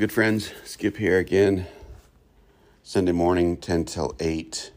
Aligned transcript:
Good 0.00 0.12
friends. 0.12 0.54
Skip 0.64 0.96
here 0.96 1.18
again. 1.18 1.66
Sunday 2.82 3.12
morning, 3.12 3.58
10 3.58 3.84
till 3.84 4.16
8. 4.18 4.72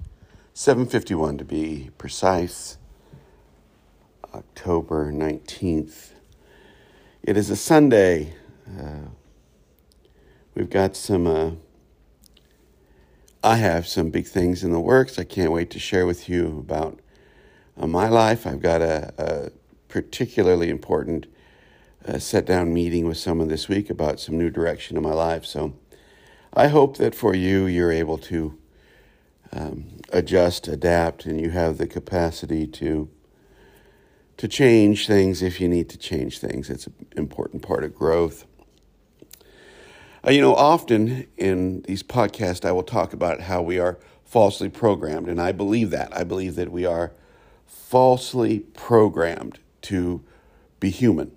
7.51 0.54 1.38
to 1.38 1.45
be 1.45 1.91
precise. 1.98 2.77
October 4.36 5.13
19th. 5.13 6.09
It 7.21 7.38
is 7.38 7.49
a 7.49 7.55
Sunday. 7.55 8.34
Uh, 8.67 9.12
we've 10.55 10.70
got 10.70 10.98
some, 10.98 11.26
uh, 11.26 11.52
I 13.41 13.55
have 13.55 13.88
some 13.88 14.09
big 14.09 14.27
things 14.27 14.62
in 14.62 14.73
the 14.73 14.81
works. 14.81 15.17
I 15.17 15.23
can't 15.23 15.53
wait 15.53 15.70
to 15.70 15.80
share 15.80 16.05
with 16.05 16.27
you 16.27 16.59
about 16.59 16.99
uh, 17.77 17.88
my 17.88 18.09
life. 18.09 18.45
I've 18.45 18.62
got 18.62 18.81
a, 18.81 19.13
a 19.17 19.52
particularly 19.88 20.70
important 20.70 21.27
a 22.05 22.20
sit 22.20 22.45
down 22.45 22.73
meeting 22.73 23.07
with 23.07 23.17
someone 23.17 23.48
this 23.48 23.70
week 23.70 23.89
about 23.89 24.20
some 24.20 24.38
new 24.38 24.49
direction 24.49 24.98
in 24.98 25.03
my 25.03 25.13
life. 25.13 25.45
So 25.45 25.73
I 26.53 26.67
hope 26.67 26.98
that 26.98 27.16
for 27.16 27.34
you, 27.34 27.66
you're 27.66 27.91
able 27.91 28.17
to 28.20 28.57
um, 29.52 29.85
adjust, 30.11 30.67
adapt, 30.67 31.25
and 31.25 31.39
you 31.39 31.52
have 31.52 31.77
the 31.77 31.88
capacity 31.88 32.67
to 32.67 33.09
to 34.35 34.47
change 34.47 35.05
things 35.05 35.44
if 35.44 35.61
you 35.61 35.70
need 35.70 35.89
to 35.89 35.97
change 35.97 36.39
things. 36.39 36.67
It's 36.67 36.88
an 36.88 36.94
important 37.16 37.61
part 37.61 37.84
of 37.84 37.94
growth. 37.94 38.45
Uh, 40.25 40.31
you 40.31 40.41
know, 40.41 40.55
often 40.55 41.27
in 41.38 41.83
these 41.83 42.02
podcasts, 42.02 42.66
I 42.66 42.72
will 42.72 42.83
talk 42.83 43.13
about 43.13 43.41
how 43.41 43.61
we 43.61 43.78
are 43.78 44.00
falsely 44.25 44.69
programmed, 44.69 45.30
and 45.30 45.39
I 45.39 45.52
believe 45.52 45.91
that. 45.91 46.17
I 46.17 46.23
believe 46.23 46.56
that 46.56 46.72
we 46.72 46.83
are 46.83 47.11
falsely 47.67 48.61
programmed 48.73 49.59
to 49.83 50.23
be 50.80 50.89
human 50.89 51.31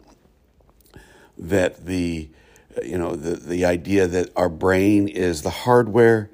that 1.38 1.86
the 1.86 2.28
you 2.82 2.98
know 2.98 3.14
the 3.14 3.36
the 3.36 3.64
idea 3.64 4.06
that 4.06 4.30
our 4.36 4.48
brain 4.48 5.08
is 5.08 5.42
the 5.42 5.50
hardware, 5.50 6.30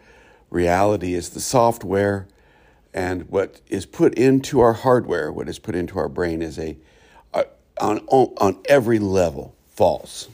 reality 0.51 1.15
is 1.15 1.31
the 1.31 1.41
software, 1.41 2.27
and 2.93 3.29
what 3.29 3.61
is 3.69 3.87
put 3.87 4.15
into 4.15 4.61
our 4.61 4.73
hardware, 4.73 5.33
what 5.33 5.49
is 5.49 5.59
put 5.59 5.75
into 5.75 5.99
our 5.99 6.09
brain, 6.09 6.43
is 6.43 6.59
a, 6.59 6.77
a 7.35 7.47
on 7.81 7.99
on 8.01 8.61
every 8.67 8.99
level 8.99 9.55
false, 9.69 10.29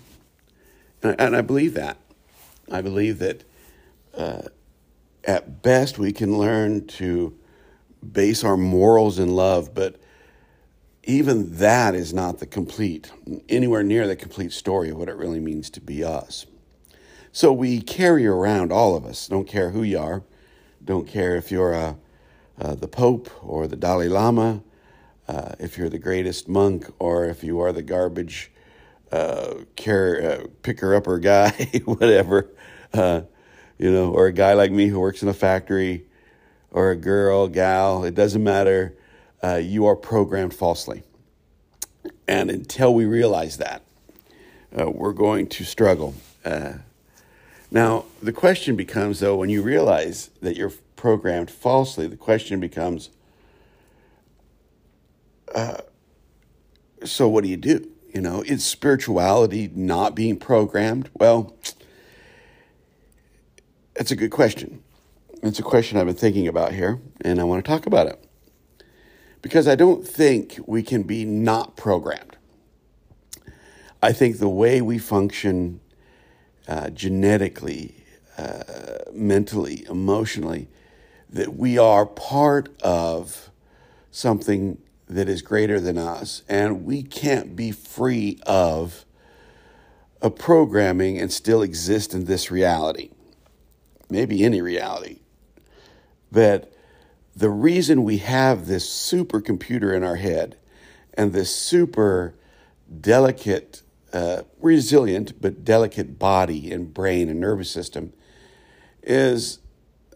and, 1.02 1.16
and 1.20 1.36
I 1.36 1.41
believe 1.41 1.74
that. 1.74 1.96
I 2.70 2.83
believe 2.83 3.19
that 3.20 3.44
uh, 4.14 4.42
at 5.24 5.62
best 5.62 5.98
we 5.98 6.12
can 6.12 6.36
learn 6.39 6.86
to 6.86 7.36
base 8.12 8.44
our 8.44 8.56
morals 8.56 9.19
in 9.19 9.30
love, 9.30 9.74
but 9.74 9.96
even 11.09 11.56
that 11.56 11.95
is 11.95 12.12
not 12.12 12.39
the 12.39 12.47
complete, 12.47 13.11
anywhere 13.48 13.83
near 13.83 14.06
the 14.06 14.14
complete 14.14 14.53
story 14.53 14.91
of 14.91 14.98
what 14.98 15.09
it 15.09 15.17
really 15.17 15.41
means 15.41 15.70
to 15.70 15.81
be 15.81 16.05
us. 16.05 16.45
So 17.33 17.51
we 17.51 17.81
carry 17.81 18.27
around, 18.27 18.70
all 18.70 18.95
of 18.95 19.06
us, 19.06 19.27
don't 19.27 19.48
care 19.48 19.70
who 19.70 19.83
you 19.83 19.98
are, 19.98 20.23
don't 20.84 21.09
care 21.09 21.34
if 21.34 21.51
you're 21.51 21.73
a, 21.73 21.97
uh, 22.61 22.75
the 22.75 22.89
Pope 22.89 23.31
or 23.42 23.67
the 23.67 23.75
Dalai 23.75 24.09
Lama, 24.09 24.62
uh, 25.27 25.55
if 25.59 25.79
you're 25.79 25.89
the 25.89 25.98
greatest 25.98 26.47
monk, 26.47 26.92
or 26.98 27.25
if 27.25 27.42
you 27.42 27.59
are 27.59 27.73
the 27.73 27.83
garbage 27.83 28.51
uh, 29.11 29.55
care, 29.77 30.42
uh, 30.42 30.47
picker 30.62 30.95
upper 30.95 31.19
guy, 31.19 31.51
whatever, 31.86 32.51
uh, 32.92 33.23
you 33.79 33.91
know, 33.91 34.12
or 34.12 34.27
a 34.27 34.33
guy 34.33 34.53
like 34.53 34.73
me 34.73 34.89
who 34.89 35.01
works 35.01 35.23
in 35.23 35.29
a 35.31 35.34
factory, 35.34 36.05
or 36.70 36.91
a 36.91 36.97
girl, 36.97 37.48
gal, 37.48 38.05
it 38.05 38.14
doesn't 38.14 38.45
matter 38.45 38.95
uh, 39.42 39.61
you 39.63 39.86
are 39.86 39.96
programmed 39.96 40.55
falsely. 40.55 41.02
And 42.27 42.51
until 42.51 42.95
we 42.95 43.05
realize 43.05 43.58
that, 43.58 43.83
uh, 44.79 44.90
we're 44.90 45.13
going 45.13 45.46
to 45.48 45.64
struggle. 45.64 46.14
Uh, 46.45 46.74
now, 47.70 48.05
the 48.23 48.33
question 48.33 48.77
becomes, 48.77 49.20
though, 49.20 49.36
when 49.36 49.51
you 49.51 49.63
realize 49.63 50.30
that 50.42 50.57
you're 50.57 50.73
programmed 50.96 51.51
falsely, 51.51 52.07
the 52.07 52.17
question 52.17 52.61
becomes, 52.61 53.11
uh, 55.55 55.79
so 57.05 57.29
what 57.29 57.45
do 57.45 57.51
you 57.51 57.57
do? 57.57 57.89
You 58.13 58.20
know, 58.20 58.42
is 58.42 58.64
spirituality 58.64 59.70
not 59.74 60.14
being 60.14 60.39
programmed? 60.39 61.11
Well, 61.14 61.55
that's 63.95 64.11
a 64.11 64.17
good 64.17 64.30
question. 64.30 64.83
It's 65.42 65.58
a 65.58 65.63
question 65.63 65.98
I've 65.98 66.07
been 66.07 66.14
thinking 66.14 66.48
about 66.48 66.73
here, 66.73 67.01
and 67.20 67.40
I 67.40 67.45
want 67.45 67.64
to 67.64 67.70
talk 67.70 67.86
about 67.86 68.07
it 68.07 68.27
because 69.43 69.69
I 69.69 69.75
don't 69.75 70.07
think 70.07 70.59
we 70.67 70.83
can 70.83 71.03
be 71.03 71.25
not 71.25 71.77
programmed. 71.77 72.37
I 74.03 74.13
think 74.13 74.39
the 74.39 74.49
way 74.49 74.81
we 74.81 74.99
function 74.99 75.81
uh, 76.69 76.91
genetically, 76.91 78.05
uh, 78.37 78.63
mentally, 79.13 79.85
emotionally, 79.89 80.69
that 81.31 81.57
we 81.57 81.79
are 81.79 82.07
part 82.07 82.69
of 82.83 83.51
something 84.11 84.79
that 85.09 85.29
is 85.29 85.43
greater 85.43 85.81
than 85.81 85.99
us, 85.99 86.43
and 86.49 86.85
we 86.85 87.03
can't 87.03 87.57
be 87.57 87.73
free 87.73 88.39
of 88.47 89.05
a 90.20 90.31
programming 90.31 91.19
and 91.19 91.33
still 91.33 91.63
exist 91.63 92.13
in 92.13 92.25
this 92.25 92.51
reality, 92.51 93.11
maybe 94.11 94.45
any 94.45 94.61
reality, 94.61 95.20
that 96.31 96.73
the 97.39 97.51
reason 97.51 98.03
we 98.03 98.19
have 98.19 98.67
this 98.67 98.89
supercomputer 98.89 99.97
in 99.97 100.03
our 100.03 100.17
head 100.17 100.57
and 101.15 101.33
this 101.33 101.55
super 101.55 102.35
delicate, 103.01 103.83
uh, 104.13 104.43
resilient, 104.61 105.41
but 105.41 105.65
delicate 105.65 106.19
body 106.19 106.73
and 106.73 106.93
brain 106.93 107.29
and 107.29 107.39
nervous 107.39 107.71
system 107.71 108.13
is 109.05 109.61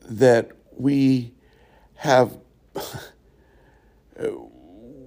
that 0.03 0.50
we 0.77 1.33
have. 1.97 2.38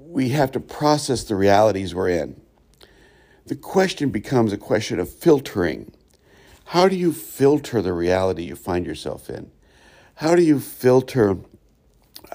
we 0.08 0.30
have 0.30 0.50
to 0.54 0.60
process 0.62 1.26
the 1.26 1.36
realities 1.36 1.94
we're 1.94 2.08
in. 2.08 2.40
The 3.48 3.58
question 3.58 4.10
becomes 4.10 4.54
a 4.54 4.58
question 4.58 5.02
of 5.02 5.10
filtering. 5.10 5.92
How 6.68 6.88
do 6.88 6.96
you 6.96 7.12
filter 7.12 7.82
the 7.82 7.92
reality 7.92 8.44
you 8.44 8.56
find 8.56 8.86
yourself 8.86 9.30
in? 9.30 9.52
How 10.16 10.36
do 10.36 10.42
you 10.42 10.62
filter 10.62 11.40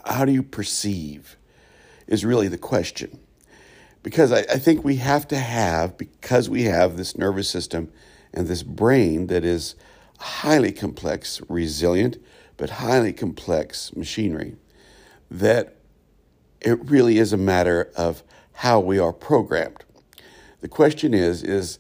how 0.07 0.25
do 0.25 0.33
you 0.33 0.43
perceive 0.43 1.37
is 2.07 2.25
really 2.25 2.49
the 2.49 2.59
question. 2.59 3.19
Because 4.03 4.33
I, 4.33 4.41
I 4.41 4.59
think 4.59 4.85
we 4.85 4.97
have 4.97 5.29
to 5.29 5.37
have, 5.37 5.97
because 5.97 6.49
we 6.49 6.65
have 6.65 6.97
this 6.97 7.17
nervous 7.17 7.49
system 7.49 7.93
and 8.33 8.47
this 8.47 8.63
brain 8.63 9.27
that 9.29 9.45
is 9.45 9.75
highly 10.19 10.73
complex, 10.73 11.41
resilient, 11.49 12.19
but 12.57 12.71
highly 12.71 13.13
complex 13.13 13.95
machinery, 13.95 14.57
that 15.31 15.77
it 16.61 16.79
really 16.91 17.19
is 17.19 17.33
a 17.33 17.39
matter 17.39 17.91
of 17.97 18.23
how 18.53 18.81
we 18.81 18.99
are 18.99 19.13
programmed. 19.13 19.85
The 20.61 20.69
question 20.69 21.15
is, 21.15 21.43
is, 21.43 21.79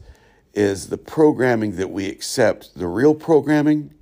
is 0.54 0.88
the 0.88 0.98
programming 0.98 1.76
that 1.76 1.90
we 1.90 2.06
accept 2.06 2.74
the 2.74 2.86
real 2.86 3.14
programming, 3.14 3.94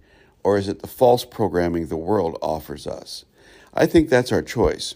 or 0.45 0.57
is 0.57 0.69
it 0.69 0.81
the 0.81 0.87
false 0.87 1.25
programming 1.25 1.87
the 1.87 1.97
world 1.97 2.39
offers 2.41 2.87
us? 2.87 3.25
I 3.75 3.87
think 3.87 4.09
that's 4.09 4.33
our 4.33 4.43
choice. 4.43 4.95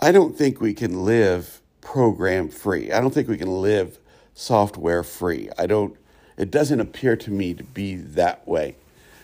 I 0.00 0.12
don't 0.12 0.36
think 0.36 0.60
we 0.60 0.74
can 0.74 1.04
live 1.04 1.60
program 1.80 2.48
free. 2.48 2.90
I 2.90 3.00
don't 3.00 3.12
think 3.12 3.28
we 3.28 3.38
can 3.38 3.60
live 3.60 3.98
software 4.34 5.02
free. 5.02 5.50
I 5.58 5.66
don't, 5.66 5.96
it 6.36 6.50
doesn't 6.50 6.80
appear 6.80 7.16
to 7.16 7.30
me 7.30 7.54
to 7.54 7.64
be 7.64 7.96
that 7.96 8.46
way. 8.48 8.76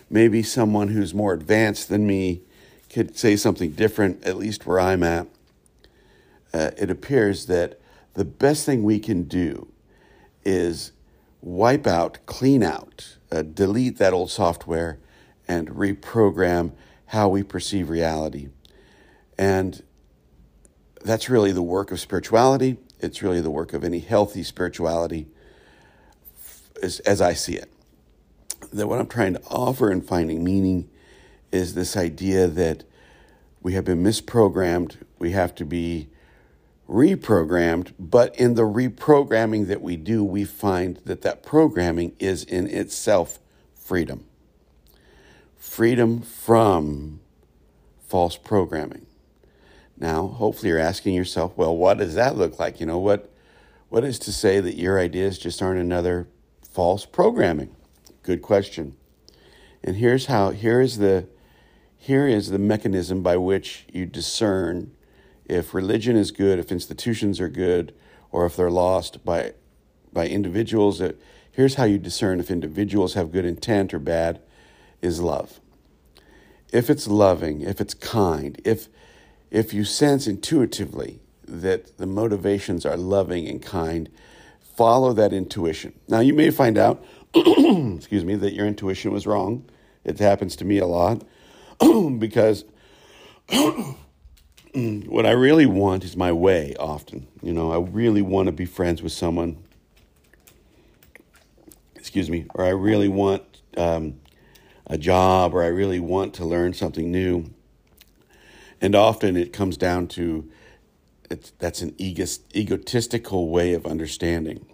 Maybe 0.09 0.43
someone 0.43 0.89
who's 0.89 1.13
more 1.13 1.33
advanced 1.33 1.89
than 1.89 2.05
me 2.05 2.41
could 2.89 3.17
say 3.17 3.35
something 3.35 3.71
different, 3.71 4.23
at 4.23 4.37
least 4.37 4.65
where 4.65 4.79
I'm 4.79 5.03
at. 5.03 5.27
Uh, 6.53 6.71
it 6.77 6.89
appears 6.89 7.47
that 7.47 7.79
the 8.13 8.25
best 8.25 8.65
thing 8.65 8.83
we 8.83 8.99
can 8.99 9.23
do 9.23 9.67
is 10.45 10.91
wipe 11.41 11.85
out, 11.85 12.19
clean 12.25 12.63
out, 12.63 13.17
uh, 13.31 13.41
delete 13.41 13.97
that 13.97 14.13
old 14.13 14.31
software, 14.31 14.97
and 15.47 15.69
reprogram 15.69 16.71
how 17.07 17.29
we 17.29 17.43
perceive 17.43 17.89
reality. 17.89 18.49
And 19.37 19.81
that's 21.03 21.29
really 21.29 21.51
the 21.51 21.61
work 21.61 21.91
of 21.91 21.99
spirituality. 21.99 22.77
It's 22.99 23.21
really 23.21 23.41
the 23.41 23.49
work 23.49 23.73
of 23.73 23.83
any 23.83 23.99
healthy 23.99 24.43
spirituality, 24.43 25.27
as, 26.81 26.99
as 27.01 27.21
I 27.21 27.33
see 27.33 27.55
it. 27.55 27.71
That 28.73 28.87
what 28.87 28.99
I'm 28.99 29.07
trying 29.07 29.33
to 29.33 29.41
offer 29.49 29.91
in 29.91 30.01
finding 30.01 30.43
meaning 30.43 30.89
is 31.51 31.75
this 31.75 31.95
idea 31.95 32.47
that 32.47 32.83
we 33.61 33.73
have 33.73 33.85
been 33.85 34.03
misprogrammed, 34.03 34.97
we 35.17 35.31
have 35.31 35.55
to 35.55 35.65
be 35.65 36.09
reprogrammed, 36.89 37.93
but 37.99 38.35
in 38.35 38.55
the 38.55 38.63
reprogramming 38.63 39.67
that 39.67 39.81
we 39.81 39.95
do, 39.95 40.23
we 40.23 40.43
find 40.43 40.97
that 41.05 41.21
that 41.21 41.43
programming 41.43 42.15
is 42.19 42.43
in 42.43 42.67
itself 42.67 43.39
freedom 43.75 44.26
freedom 45.77 46.23
from 46.23 47.19
false 48.07 48.35
programming. 48.35 49.05
Now, 49.95 50.25
hopefully, 50.25 50.69
you're 50.69 50.79
asking 50.79 51.13
yourself, 51.13 51.55
well, 51.55 51.77
what 51.77 51.99
does 51.99 52.15
that 52.15 52.35
look 52.35 52.57
like? 52.57 52.79
You 52.79 52.87
know, 52.87 52.97
what, 52.97 53.31
what 53.89 54.03
is 54.03 54.17
to 54.19 54.33
say 54.33 54.59
that 54.59 54.75
your 54.75 54.99
ideas 54.99 55.37
just 55.37 55.61
aren't 55.61 55.79
another 55.79 56.27
false 56.67 57.05
programming? 57.05 57.75
Good 58.23 58.41
question. 58.41 58.95
And 59.83 59.97
here's 59.97 60.25
how 60.25 60.49
here 60.49 60.81
is 60.81 60.97
the 60.97 61.27
here 61.95 62.27
is 62.27 62.49
the 62.49 62.57
mechanism 62.57 63.21
by 63.21 63.37
which 63.37 63.85
you 63.93 64.07
discern 64.07 64.95
if 65.45 65.75
religion 65.75 66.15
is 66.15 66.31
good, 66.31 66.57
if 66.57 66.71
institutions 66.71 67.39
are 67.39 67.49
good, 67.49 67.93
or 68.31 68.47
if 68.47 68.55
they're 68.55 68.71
lost 68.71 69.23
by 69.23 69.53
by 70.11 70.27
individuals. 70.27 71.03
Here's 71.51 71.75
how 71.75 71.83
you 71.83 71.99
discern 71.99 72.39
if 72.39 72.49
individuals 72.49 73.13
have 73.13 73.31
good 73.31 73.45
intent 73.45 73.93
or 73.93 73.99
bad 73.99 74.41
is 75.03 75.21
love. 75.21 75.59
If 76.71 76.89
it's 76.89 77.07
loving, 77.07 77.61
if 77.61 77.79
it's 77.79 77.93
kind, 77.93 78.59
if 78.65 78.87
if 79.49 79.73
you 79.73 79.85
sense 79.85 80.27
intuitively 80.27 81.19
that 81.47 81.97
the 81.97 82.05
motivations 82.05 82.85
are 82.85 82.97
loving 82.97 83.47
and 83.47 83.61
kind, 83.61 84.09
follow 84.75 85.13
that 85.13 85.31
intuition. 85.31 85.93
Now 86.07 86.19
you 86.19 86.33
may 86.33 86.49
find 86.49 86.77
out, 86.77 87.03
excuse 87.33 88.25
me, 88.25 88.35
that 88.35 88.53
your 88.53 88.67
intuition 88.67 89.11
was 89.11 89.25
wrong. 89.25 89.63
It 90.03 90.19
happens 90.19 90.55
to 90.57 90.65
me 90.65 90.77
a 90.79 90.85
lot 90.85 91.23
because 92.19 92.65
what 94.73 95.25
I 95.25 95.31
really 95.31 95.65
want 95.65 96.03
is 96.03 96.15
my 96.17 96.31
way 96.31 96.75
often. 96.79 97.27
You 97.41 97.53
know, 97.53 97.71
I 97.71 97.79
really 97.79 98.21
want 98.21 98.47
to 98.47 98.51
be 98.51 98.65
friends 98.65 99.01
with 99.01 99.13
someone. 99.13 99.63
Excuse 101.95 102.29
me, 102.29 102.45
or 102.53 102.63
I 102.63 102.69
really 102.69 103.07
want 103.07 103.43
um, 103.75 104.19
a 104.89 104.97
job, 104.97 105.53
or 105.53 105.63
I 105.63 105.67
really 105.67 105.99
want 105.99 106.33
to 106.35 106.45
learn 106.45 106.73
something 106.73 107.11
new. 107.11 107.51
And 108.79 108.95
often 108.95 109.35
it 109.35 109.53
comes 109.53 109.77
down 109.77 110.07
to 110.09 110.49
that's 111.59 111.81
an 111.81 111.93
egotistical 111.99 113.49
way 113.49 113.73
of 113.73 113.85
understanding. 113.85 114.65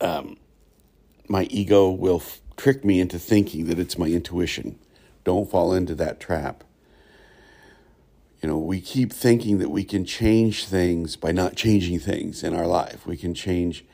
Um, 0.00 0.36
my 1.28 1.44
ego 1.44 1.90
will 1.90 2.16
f- 2.16 2.40
trick 2.56 2.84
me 2.84 3.00
into 3.00 3.18
thinking 3.18 3.66
that 3.66 3.78
it's 3.78 3.96
my 3.96 4.08
intuition. 4.08 4.78
Don't 5.22 5.48
fall 5.48 5.72
into 5.72 5.94
that 5.94 6.18
trap. 6.18 6.64
You 8.42 8.48
know, 8.48 8.58
we 8.58 8.80
keep 8.80 9.12
thinking 9.12 9.58
that 9.58 9.70
we 9.70 9.84
can 9.84 10.04
change 10.04 10.66
things 10.66 11.16
by 11.16 11.32
not 11.32 11.54
changing 11.54 12.00
things 12.00 12.42
in 12.42 12.54
our 12.54 12.66
life. 12.66 13.06
We 13.06 13.16
can 13.16 13.34
change 13.34 13.84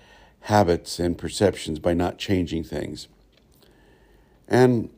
habits 0.40 0.98
and 0.98 1.18
perceptions 1.18 1.78
by 1.78 1.92
not 1.92 2.18
changing 2.18 2.64
things. 2.64 3.06
And 4.50 4.90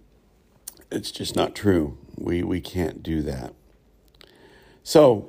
it's 0.91 1.13
just 1.13 1.37
not 1.37 1.55
true. 1.55 1.99
We, 2.17 2.43
we 2.43 2.61
can't 2.61 3.03
do 3.03 3.23
that. 3.23 3.55
So, 4.83 5.29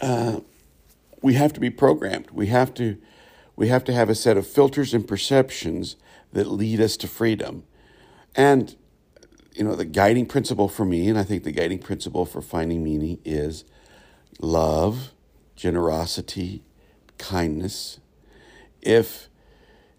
uh, 0.00 0.40
we 1.20 1.34
have 1.34 1.52
to 1.54 1.60
be 1.60 1.70
programmed. 1.70 2.30
We 2.30 2.46
have 2.46 2.72
to, 2.74 2.98
we 3.56 3.68
have 3.68 3.84
to 3.84 3.92
have 3.92 4.08
a 4.08 4.14
set 4.14 4.36
of 4.36 4.46
filters 4.46 4.94
and 4.94 5.06
perceptions 5.06 5.96
that 6.32 6.46
lead 6.46 6.80
us 6.80 6.96
to 6.98 7.08
freedom. 7.08 7.64
And, 8.34 8.76
you 9.54 9.64
know, 9.64 9.74
the 9.74 9.84
guiding 9.84 10.26
principle 10.26 10.68
for 10.68 10.84
me, 10.84 11.08
and 11.08 11.18
I 11.18 11.24
think 11.24 11.44
the 11.44 11.52
guiding 11.52 11.78
principle 11.78 12.26
for 12.26 12.42
finding 12.42 12.84
meaning 12.84 13.20
is 13.24 13.64
love, 14.40 15.12
generosity, 15.56 16.62
kindness. 17.18 18.00
If 18.82 19.28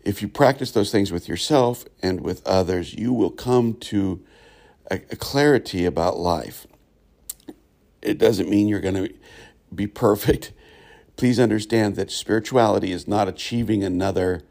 if 0.06 0.22
you 0.22 0.28
practice 0.28 0.72
those 0.72 0.92
things 0.92 1.12
with 1.12 1.28
yourself 1.28 1.84
and 2.02 2.22
with 2.22 2.46
others, 2.48 2.94
you 2.94 3.12
will 3.12 3.32
come 3.32 3.74
to 3.74 4.24
a, 4.90 4.96
a 5.12 5.16
clarity 5.16 5.84
about 5.84 6.18
life. 6.18 6.68
It 8.04 8.20
doesn't 8.20 8.48
mean 8.48 8.68
you're 8.68 8.80
going 8.80 9.08
to 9.08 9.14
be 9.74 9.88
perfect. 9.88 10.54
Please 11.18 11.40
understand 11.40 11.96
that 11.96 12.12
spirituality 12.12 12.92
is 12.92 13.08
not 13.08 13.28
achieving 13.28 13.84
another 13.84 14.44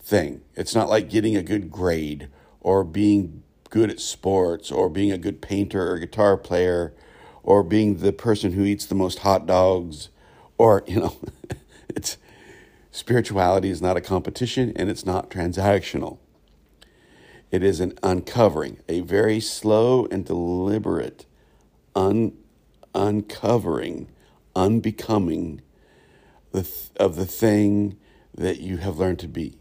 thing. 0.00 0.42
It's 0.54 0.74
not 0.74 0.88
like 0.88 1.10
getting 1.10 1.36
a 1.36 1.42
good 1.42 1.70
grade 1.70 2.28
or 2.60 2.84
being 2.84 3.42
good 3.70 3.90
at 3.90 3.98
sports 3.98 4.70
or 4.70 4.88
being 4.88 5.10
a 5.10 5.18
good 5.18 5.40
painter 5.40 5.90
or 5.90 5.98
guitar 5.98 6.36
player 6.36 6.92
or 7.42 7.64
being 7.64 7.96
the 7.96 8.12
person 8.12 8.52
who 8.52 8.62
eats 8.62 8.84
the 8.86 8.94
most 8.94 9.20
hot 9.20 9.46
dogs 9.46 10.10
or, 10.58 10.84
you 10.86 11.00
know, 11.00 11.16
it's 11.88 12.18
spirituality 12.92 13.70
is 13.70 13.82
not 13.82 13.96
a 13.96 14.00
competition 14.00 14.72
and 14.76 14.88
it's 14.88 15.04
not 15.04 15.30
transactional. 15.30 16.18
It 17.50 17.62
is 17.64 17.80
an 17.80 17.98
uncovering, 18.02 18.78
a 18.88 19.00
very 19.00 19.40
slow 19.40 20.06
and 20.06 20.24
deliberate 20.24 21.26
un- 21.96 22.36
uncovering, 22.94 24.08
unbecoming 24.54 25.60
the 26.52 26.62
th- 26.62 26.90
of 26.96 27.16
the 27.16 27.26
thing 27.26 27.98
that 28.34 28.60
you 28.60 28.76
have 28.78 28.98
learned 28.98 29.18
to 29.20 29.28
be. 29.28 29.58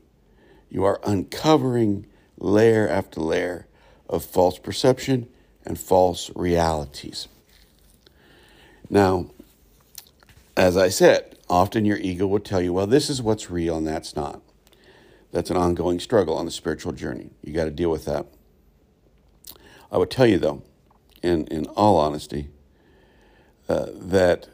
You 0.70 0.84
are 0.84 1.00
uncovering 1.06 2.06
layer 2.38 2.88
after 2.88 3.20
layer 3.20 3.68
of 4.08 4.24
false 4.24 4.58
perception 4.58 5.28
and 5.66 5.80
false 5.80 6.32
realities. 6.36 7.28
Now, 8.90 9.32
as 10.56 10.76
I 10.76 10.90
said, 10.90 11.38
often 11.52 11.86
your 11.86 11.98
ego 11.98 12.26
will 12.26 12.40
tell 12.40 12.62
you, 12.62 12.74
well, 12.74 12.88
this 12.88 13.10
is 13.10 13.22
what's 13.22 13.52
real 13.52 13.78
and 13.78 13.86
that's 13.86 14.16
not. 14.16 14.42
That's 15.32 15.50
an 15.50 15.58
ongoing 15.58 16.00
struggle 16.00 16.36
on 16.36 16.46
the 16.46 16.52
spiritual 16.52 16.94
journey. 16.94 17.30
You 17.44 17.54
got 17.54 17.66
to 17.66 17.72
deal 17.72 17.92
with 17.92 18.06
that. 18.06 18.26
I 19.92 19.98
would 19.98 20.10
tell 20.10 20.26
you, 20.26 20.40
though, 20.40 20.64
in, 21.22 21.46
in 21.48 21.66
all 21.68 21.98
honesty, 21.98 22.50
uh, 23.70 23.88
that 23.94 24.50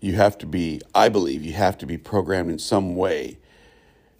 you 0.00 0.14
have 0.14 0.36
to 0.38 0.46
be, 0.46 0.80
I 0.94 1.08
believe, 1.08 1.44
you 1.44 1.52
have 1.52 1.78
to 1.78 1.86
be 1.86 1.98
programmed 1.98 2.50
in 2.50 2.58
some 2.58 2.96
way 2.96 3.38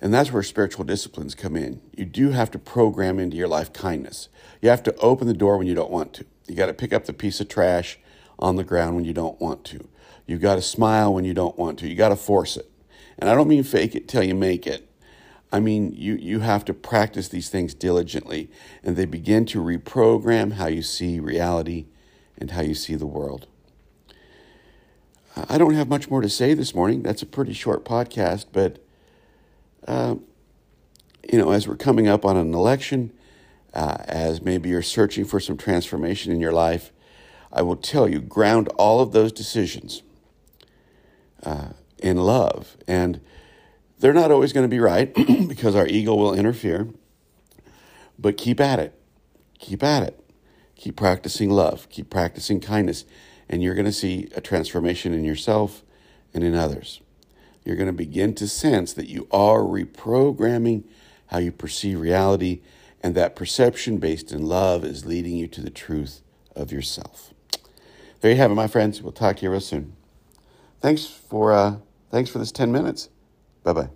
and 0.00 0.14
that's 0.14 0.32
where 0.32 0.43
spiritual 0.43 0.85
disciplines 0.85 1.35
come 1.35 1.56
in. 1.56 1.81
You 1.96 2.05
do 2.05 2.31
have 2.31 2.50
to 2.52 2.58
program 2.58 3.19
into 3.19 3.37
your 3.37 3.49
life 3.49 3.73
kindness. 3.73 4.29
You 4.62 4.69
have 4.69 4.82
to 4.85 4.94
open 4.96 5.26
the 5.26 5.35
door 5.35 5.58
when 5.58 5.67
you 5.67 5.75
don't 5.75 5.90
want 5.90 6.12
to. 6.14 6.26
You 6.46 6.55
got 6.55 6.67
to 6.67 6.75
pick 6.75 6.93
up 6.93 7.06
the 7.06 7.12
piece 7.12 7.40
of 7.40 7.49
trash 7.49 7.99
on 8.38 8.56
the 8.56 8.64
ground 8.64 8.94
when 8.94 9.05
you 9.05 9.12
don't 9.12 9.40
want 9.40 9.64
to. 9.64 9.88
You 10.28 10.36
got 10.36 10.56
to 10.56 10.62
smile 10.62 11.12
when 11.14 11.25
you 11.25 11.32
don't 11.32 11.58
want 11.58 11.78
to. 11.78 11.88
You 11.88 11.96
got 11.96 12.10
to 12.10 12.16
force 12.16 12.58
it. 12.58 12.70
And 13.19 13.30
I 13.30 13.34
don't 13.34 13.48
mean 13.48 13.64
fake 13.64 13.96
it 13.96 14.06
till 14.06 14.22
you 14.22 14.34
make 14.34 14.66
it. 14.66 14.86
I 15.50 15.58
mean, 15.58 15.94
you, 15.96 16.16
you 16.16 16.40
have 16.40 16.66
to 16.66 16.75
practice 16.75 17.28
these 17.28 17.48
things 17.48 17.72
diligently, 17.72 18.50
and 18.85 18.94
they 18.94 19.06
begin 19.06 19.47
to 19.47 19.62
reprogram 19.62 20.52
how 20.52 20.66
you 20.66 20.82
see 20.82 21.18
reality 21.18 21.87
and 22.37 22.50
how 22.50 22.61
you 22.61 22.75
see 22.75 22.94
the 22.94 23.06
world. 23.06 23.47
I 25.49 25.56
don't 25.56 25.73
have 25.73 25.88
much 25.88 26.11
more 26.11 26.20
to 26.20 26.28
say 26.28 26.52
this 26.52 26.75
morning. 26.75 27.02
That's 27.02 27.23
a 27.23 27.26
pretty 27.26 27.54
short 27.54 27.87
podcast, 27.87 28.47
but 28.52 28.85
uh, 29.87 30.16
you 31.32 31.38
know, 31.38 31.52
as 31.52 31.66
we're 31.66 31.76
coming 31.76 32.06
up 32.06 32.26
on 32.26 32.37
an 32.37 32.52
election, 32.52 33.12
uh, 33.73 33.97
as 34.00 34.42
maybe 34.42 34.68
you're 34.68 34.82
searching 34.82 35.25
for 35.25 35.40
some 35.40 35.56
transformation 35.56 36.32
in 36.32 36.40
your 36.40 36.52
life, 36.52 36.92
I 37.50 37.62
will 37.62 37.76
tell 37.76 38.06
you, 38.06 38.20
ground 38.20 38.68
all 38.76 39.00
of 39.00 39.12
those 39.12 39.32
decisions 39.32 40.02
uh, 41.42 41.71
in 41.99 42.16
love. 42.18 42.76
And 42.87 43.21
they're 43.99 44.12
not 44.12 44.30
always 44.30 44.52
going 44.52 44.64
to 44.64 44.68
be 44.68 44.80
right 44.80 45.12
because 45.49 45.75
our 45.75 45.87
ego 45.87 46.14
will 46.14 46.35
interfere, 46.35 46.88
but 48.18 48.37
keep 48.37 48.61
at 48.61 48.78
it. 48.78 48.95
Keep 49.59 49.83
at 49.83 50.02
it. 50.04 50.25
Keep 50.76 50.97
practicing 50.97 51.50
love. 51.50 51.88
Keep 51.90 52.11
practicing 52.11 52.61
kindness. 52.61 53.04
And 53.49 53.62
you're 53.62 53.75
going 53.75 53.85
to 53.85 53.92
see 53.92 54.28
a 54.37 54.40
transformation 54.40 55.12
in 55.12 55.25
yourself 55.25 55.83
and 56.33 56.45
in 56.45 56.54
others 56.54 57.00
you're 57.68 57.76
going 57.76 57.87
to 57.87 57.92
begin 57.92 58.35
to 58.35 58.49
sense 58.49 58.95
that 58.95 59.11
you 59.11 59.28
are 59.30 59.59
reprogramming 59.59 60.85
how 61.26 61.37
you 61.37 61.52
perceive 61.52 62.00
reality, 62.00 62.62
and 63.02 63.14
that 63.14 63.37
perception 63.37 63.99
based 63.99 64.33
in 64.33 64.47
love 64.47 64.85
is 64.85 65.04
leading 65.04 65.37
you 65.37 65.47
to 65.49 65.61
the 65.61 65.68
truth 65.68 66.23
of 66.57 66.73
yourself. 66.73 67.35
There 68.23 68.30
you 68.30 68.38
have 68.38 68.50
it, 68.50 68.54
my 68.54 68.68
friends. 68.68 69.02
We'll 69.02 69.12
talk 69.12 69.37
to 69.37 69.42
you 69.42 69.50
real 69.50 69.61
soon. 69.61 69.98
Thanks 70.80 71.06
for 71.06 71.52
uh, 71.52 71.76
thanks 72.11 72.30
for 72.30 72.38
this 72.38 72.52
ten 72.52 72.70
minutes. 72.73 73.08
Bye 73.64 73.73
bye. 73.73 73.88